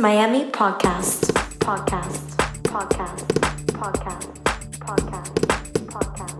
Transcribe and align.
Miami 0.00 0.46
Podcast. 0.50 1.28
Podcast. 1.60 2.32
Podcast. 2.64 3.20
Podcast. 3.76 4.32
Podcast. 4.80 5.36
Podcast. 5.92 6.39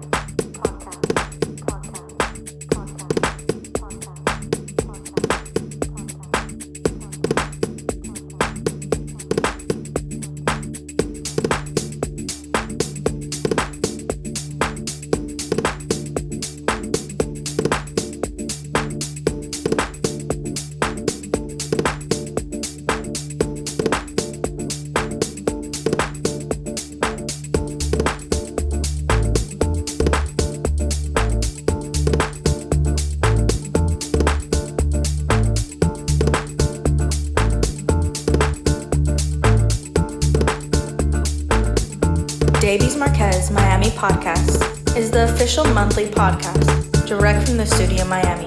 Marquez 43.00 43.50
Miami 43.50 43.86
Podcast 43.86 44.94
is 44.94 45.10
the 45.10 45.24
official 45.24 45.64
monthly 45.64 46.04
podcast 46.04 47.06
direct 47.06 47.48
from 47.48 47.56
the 47.56 47.64
studio 47.64 48.04
Miami, 48.04 48.46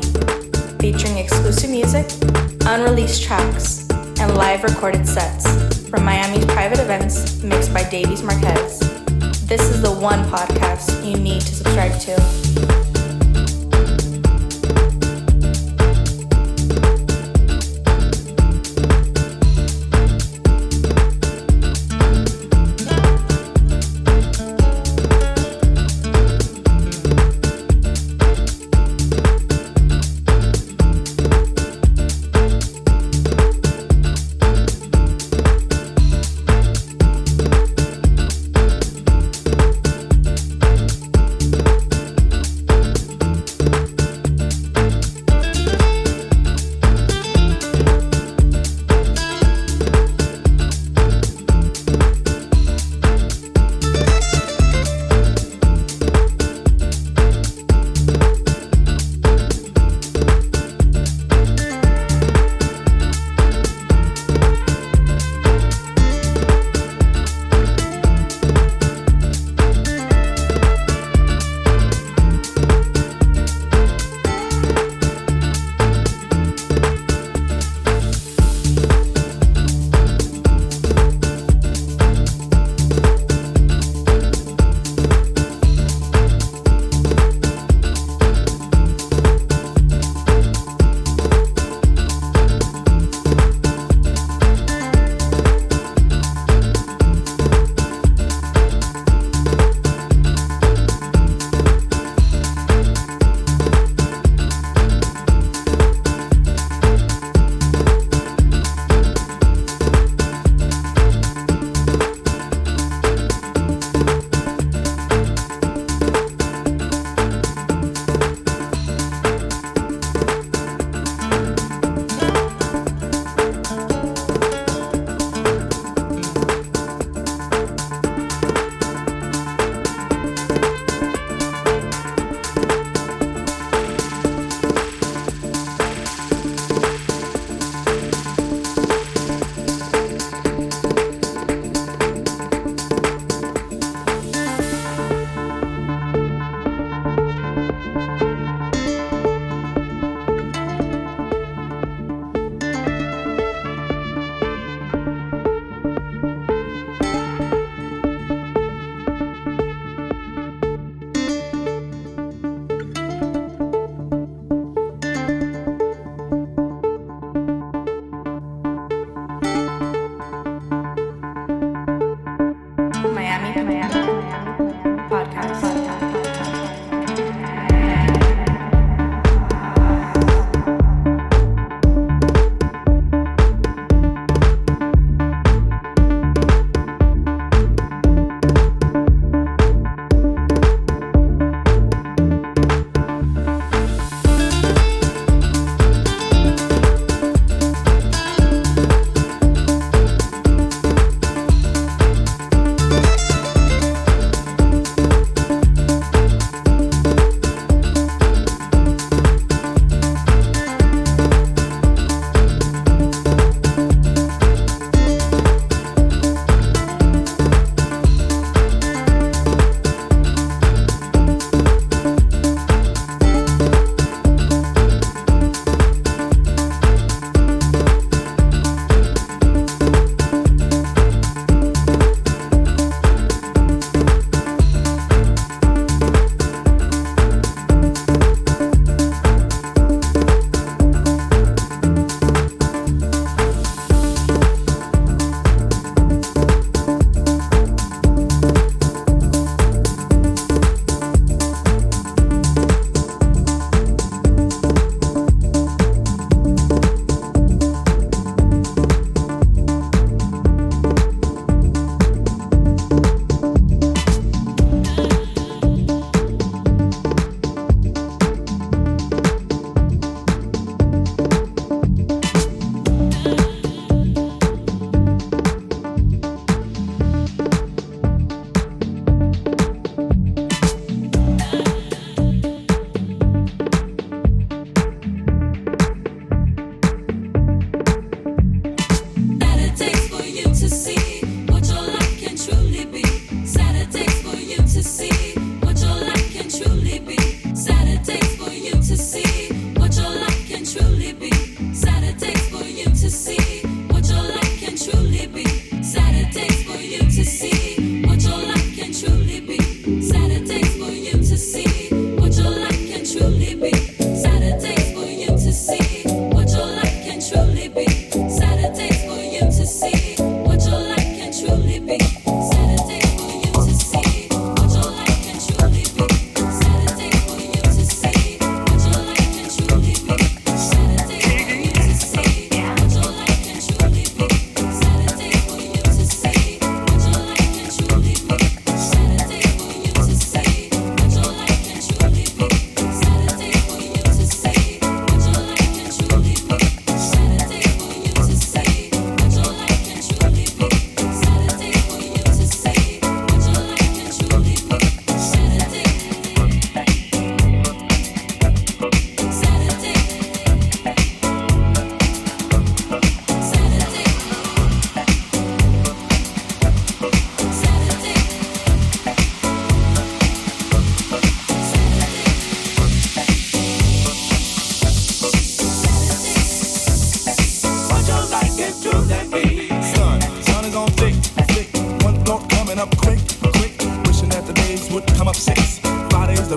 featuring 0.78 1.18
exclusive 1.18 1.72
music, 1.72 2.06
unreleased 2.68 3.24
tracks, 3.24 3.90
and 4.20 4.38
live 4.38 4.64
recorded 4.64 5.08
sets 5.08 5.90
from 5.90 6.06
Miami's 6.06 6.46
private 6.46 6.80
events 6.80 7.42
mixed 7.42 7.74
by 7.74 7.84
Davies 7.90 8.22
Marquez. 8.22 8.78
This 9.48 9.62
is 9.72 9.82
the 9.82 9.92
one 9.92 10.24
podcast 10.26 11.04
you 11.04 11.18
need 11.18 11.42
to 11.42 11.56
subscribe 11.56 12.00
to. 12.02 12.83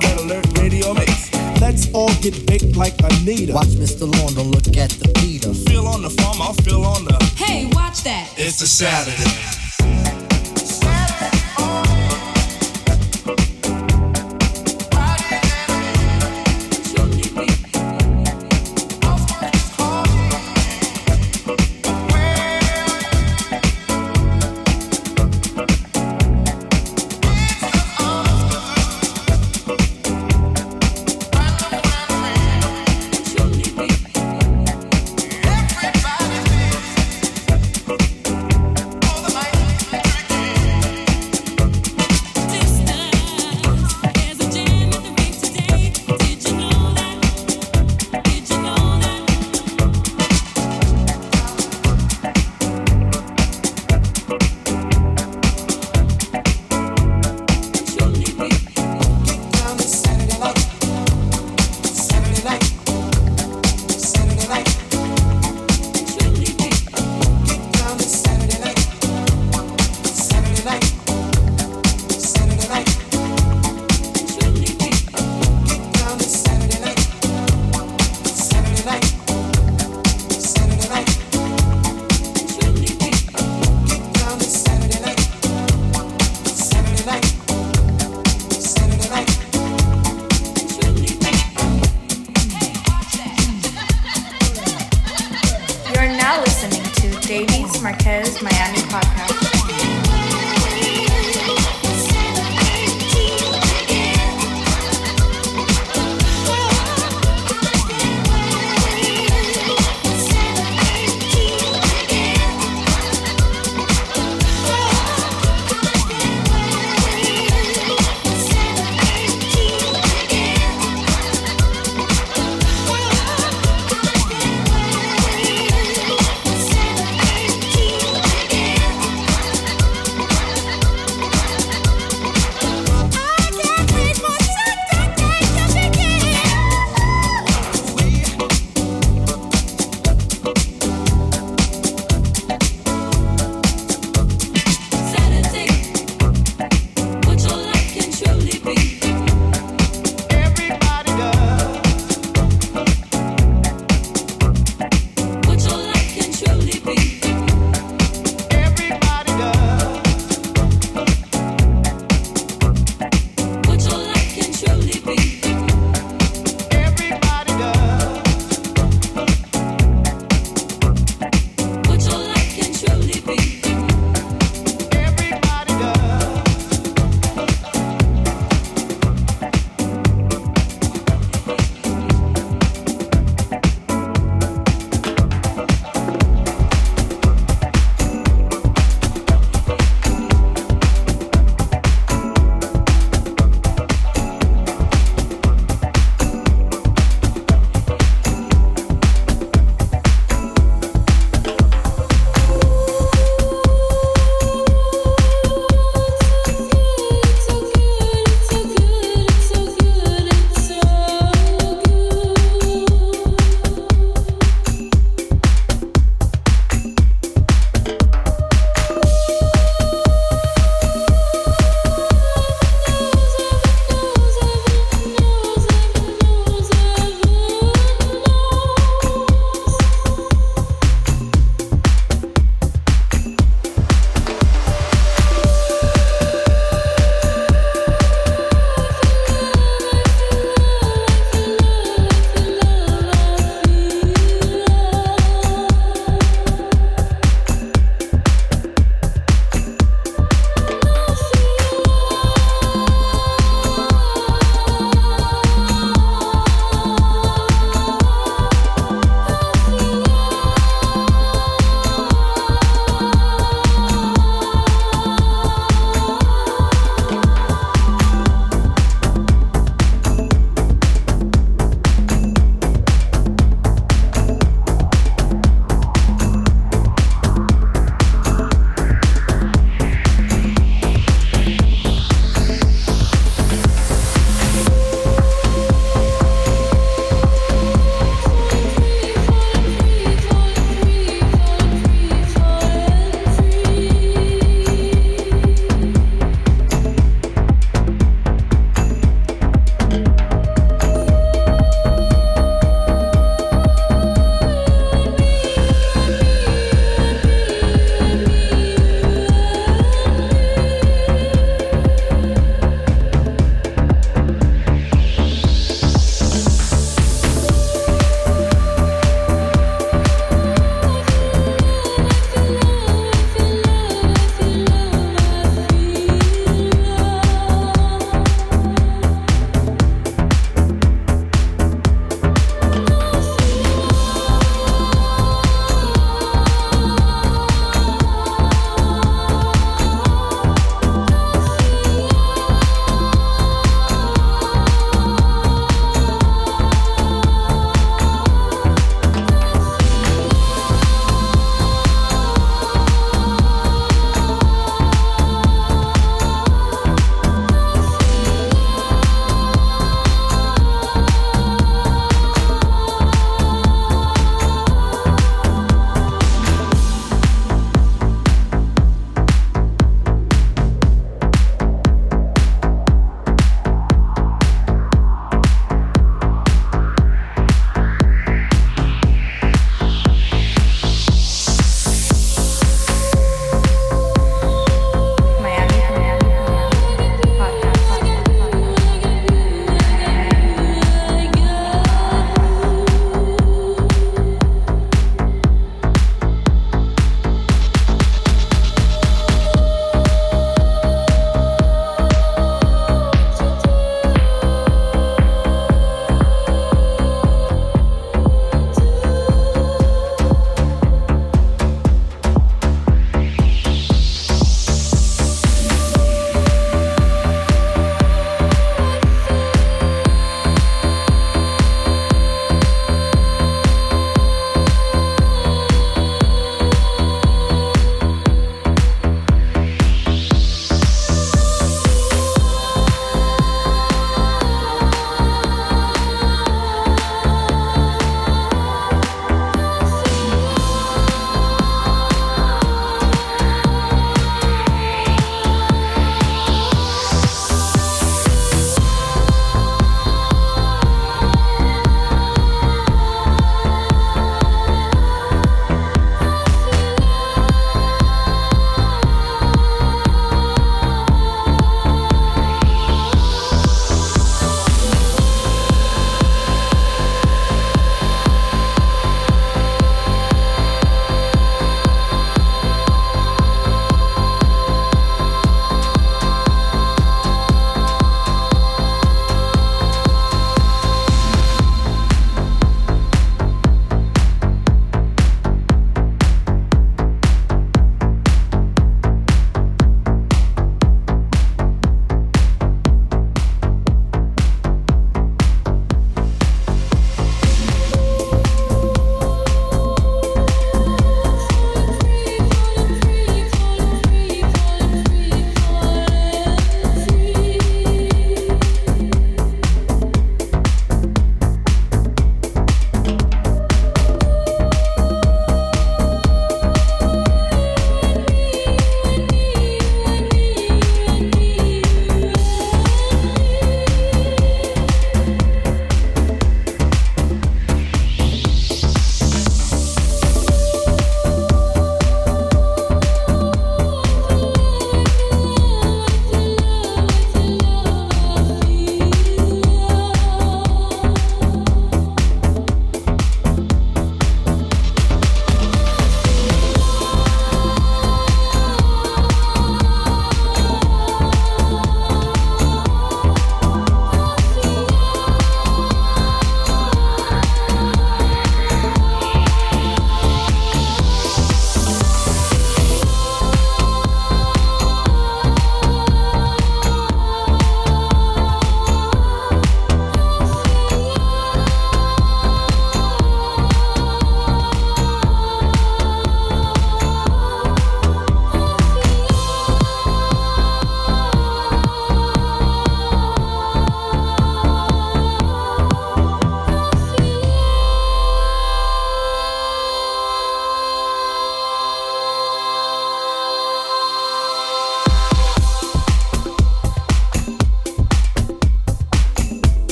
the 0.00 0.06
Red 0.06 0.18
Alert 0.20 0.58
Radio 0.58 0.94
Mix. 0.94 1.32
Let's 1.60 1.92
all 1.92 2.12
get 2.20 2.46
baked 2.46 2.76
like 2.76 2.94
Anita. 3.02 3.52
Watch 3.52 3.68
Mr. 3.68 4.02
Lawn, 4.02 4.34
don't 4.34 4.50
look 4.50 4.76
at 4.76 4.90
the 4.90 5.08
Peter. 5.20 5.54
Feel 5.54 5.86
on 5.86 6.02
the 6.02 6.10
farm, 6.10 6.40
I'll 6.40 6.54
feel 6.54 6.84
on 6.84 7.04
the. 7.04 7.16
Hey, 7.36 7.66
watch 7.72 8.02
that. 8.02 8.32
It's 8.36 8.60
a 8.60 8.66
Saturday. 8.66 9.65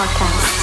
Podcast. 0.00 0.59